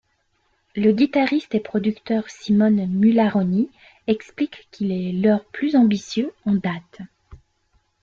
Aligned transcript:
Le 0.75 0.93
guitariste 0.93 1.53
et 1.53 1.59
producteur 1.59 2.27
Simone 2.27 2.87
Mularoni 2.87 3.69
explique 4.07 4.67
qu'il 4.71 4.91
est 4.91 5.11
leur 5.11 5.45
plus 5.45 5.75
ambitieux 5.75 6.33
en 6.45 6.55
date. 6.55 7.01